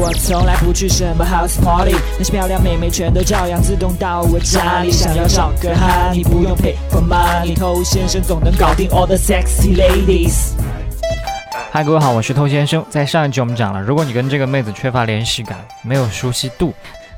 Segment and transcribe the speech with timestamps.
[0.00, 4.92] 我从来不去什么 house party，那些漂亮妹妹全都照样自动到我家里。
[4.92, 10.52] 想要找个哈，你不用 pay for money，偷先生总能搞定 all the sexy ladies。
[11.72, 12.86] 嗨，各位好，我是偷先生。
[12.88, 16.72] 在上一集我们讲了，如果你跟这个妹子缺乏联系感，没有熟悉度，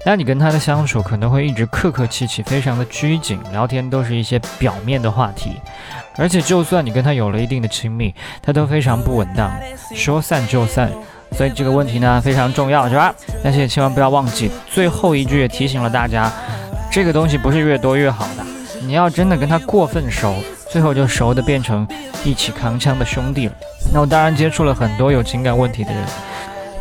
[0.06, 5.60] 那你跟她的相处可能会一直客客气气，非常的拘谨，聊天都是一些表面的话题。
[6.16, 9.52] 而且就算你跟她有了一定的亲密，她都非常不稳当，
[9.94, 10.90] 说散就散。
[11.36, 13.14] 所以这个问题呢非常重要，是吧？
[13.42, 16.30] 但是也千万不要忘记，最后一句也提醒了大家，
[16.90, 18.44] 这个东西不是越多越好的。
[18.82, 20.34] 你要真的跟他过分熟，
[20.68, 21.86] 最后就熟的变成
[22.24, 23.52] 一起扛枪的兄弟了。
[23.92, 26.02] 那我当然接触了很多有情感问题的人。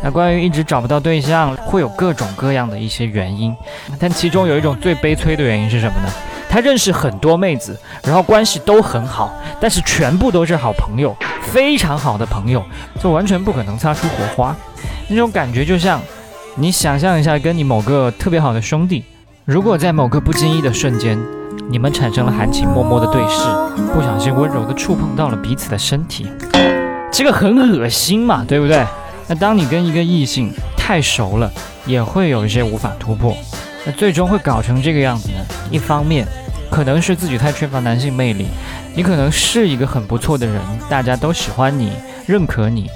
[0.02, 3.54] 那关于一直找不到对象，会有各种各样的一些原因，
[3.98, 6.08] 但其中有一种最悲催的原因是什么呢？
[6.48, 12.62] 他认识很多妹子，然后关系都很好，但是全部都是好朋友，非常好的朋友，
[13.02, 14.54] 就完全不可能擦出火花。
[15.08, 16.00] 那种感觉就像，
[16.56, 19.04] 你想象一下，跟你某个特别好的兄弟，
[19.44, 21.18] 如果在某个不经意的瞬间，
[21.68, 23.44] 你们产生了含情脉脉的对视，
[23.92, 26.26] 不小心温柔的触碰到了彼此的身体，
[27.12, 28.84] 这个很恶心嘛，对不对？
[29.26, 31.50] 那当你跟一个异性太熟了，
[31.86, 33.36] 也会有一些无法突破，
[33.84, 35.44] 那最终会搞成这个样子呢？
[35.70, 36.26] 一方面，
[36.70, 38.46] 可能是自己太缺乏男性魅力，
[38.94, 41.92] 你可能是一个很不错的人，大家都喜欢你、
[42.26, 42.88] 认可你，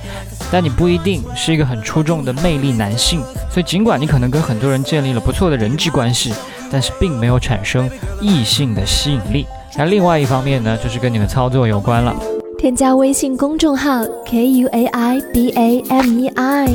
[0.50, 3.20] 但你不一定是一个很出众的魅力男性。
[3.50, 6.34] 所以，尽管你可能跟很多人建立了不错的人际关系，
[6.70, 7.88] 但是并没有产生
[8.20, 9.46] 异性的吸引力。
[9.76, 12.14] 那另外一方面呢，就是跟你的操作有关了。
[12.58, 16.68] 添加微信公众号 k u a i b a m e i，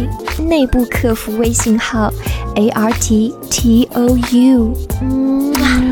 [0.47, 2.13] 内部客服微信号
[2.55, 4.73] a r t t o u。
[5.01, 5.51] 嗯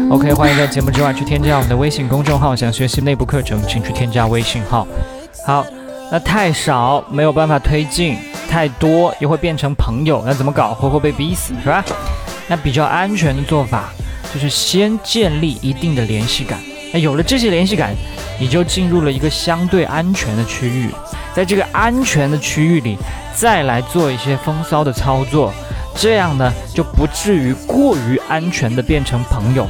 [0.10, 2.56] ，OK，欢迎在节目之外去添加我们的微信公众号。
[2.56, 4.88] 想学习内部课程，请去添加微信号。
[5.46, 5.66] 好，
[6.12, 8.18] 那太少没有办法推进，
[8.50, 10.74] 太多又会变成朋友，那怎么搞？
[10.74, 11.84] 活活被逼死是吧？
[12.48, 13.90] 那比较安全的做法
[14.34, 16.60] 就是先建立一定的联系感。
[16.94, 17.96] 那有了这些联系感。
[18.40, 20.92] 你就进入了一个相对安全的区域，
[21.34, 22.96] 在这个安全的区域里，
[23.36, 25.52] 再来做一些风骚的操作，
[25.96, 29.68] 这样呢就不至于过于安全的变成朋友。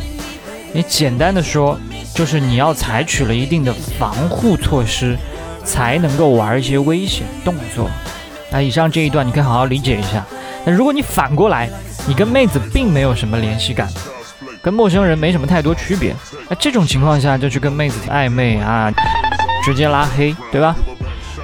[0.77, 1.75] 你简单的说，
[2.13, 5.17] 就是你要采取了一定的防护措施，
[5.65, 7.89] 才能够玩一些危险动作。
[8.51, 10.23] 那以上这一段你可以好好理解一下。
[10.67, 11.67] 那如果你反过来，
[12.07, 13.89] 你跟妹子并没有什么联系感。
[14.61, 16.15] 跟陌生人没什么太多区别，
[16.47, 18.93] 那这种情况下就去跟妹子暧昧啊，
[19.65, 20.75] 直接拉黑，对吧？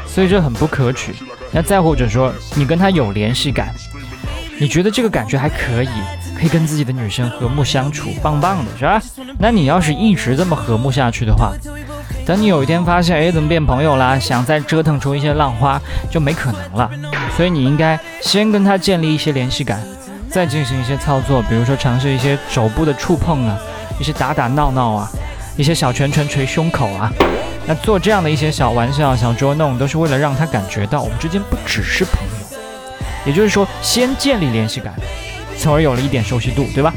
[0.06, 1.12] 所以这很不可取。
[1.52, 3.74] 那再或者说，你跟他有联系感，
[4.60, 5.90] 你觉得这个感觉还可以，
[6.44, 9.02] 可以跟自己的女生和睦相处，棒棒的是吧？
[9.40, 11.54] 那你要是一直这么和睦下去的话，
[12.26, 14.20] 等你有一天发现，哎，怎么变朋友啦？
[14.20, 15.80] 想再折腾出一些浪花，
[16.12, 16.92] 就没可能了。
[17.38, 19.82] 所以你应该先跟他建立一些联系感。
[20.30, 23.58] 再进行一些操作，比如说尝试一些手部的触碰啊，
[23.98, 25.10] 一些打打闹闹啊，
[25.56, 27.10] 一些小拳拳捶胸口啊，
[27.66, 32.58] 那做这样的一些小玩笑、小捉弄，都是为了让他感觉到我们之间不只是朋友。
[33.26, 34.94] 也就是说，先建立联系感，
[35.58, 36.94] 从而有了一点熟悉度，对吧？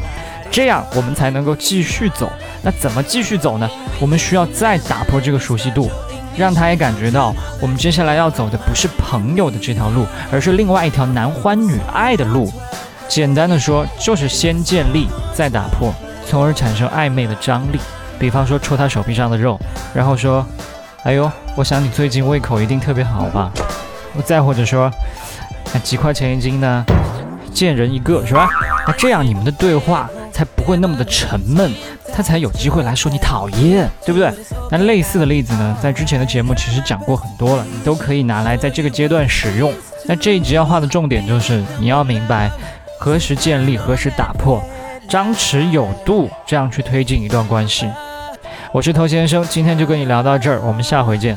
[0.51, 2.31] 这样我们才能够继续走。
[2.62, 3.69] 那怎么继续走呢？
[4.01, 5.91] 我们需要再打破这个熟悉度，
[6.37, 12.51] 让他也感觉到我们接下来要走的不是朋友的这条路，而是另外一条男欢女爱的路。
[13.09, 15.93] 简单的说，就是先建立，再打破，
[16.27, 17.78] 从而产生暧昧的张力。
[18.19, 19.61] 比方说，戳他手臂上的肉，
[19.95, 20.45] 然后说
[21.05, 23.53] ：“哎呦，我想你最近胃口一定特别好吧？”
[24.25, 24.91] 再或者说
[25.75, 26.84] ：“那几块钱一斤呢？
[27.56, 28.49] 见人一个是吧？”
[28.87, 31.72] 那这样你们的对话才不会那么的沉闷，
[32.15, 34.31] 他才有机会来说你讨厌，对不对？
[34.71, 39.72] 那类似的例子呢，在之前的节目其实讲过很多了，你都可以拿来在这个阶段使用。
[40.05, 42.50] 那这一集要画的重点就是，你要明白。
[42.99, 44.62] 何时建立，何时打破，
[45.09, 47.91] 张弛有度，这样去推进一段关系。
[48.72, 51.37] 我是头先生，今天就跟你聊到这儿，我们下回见。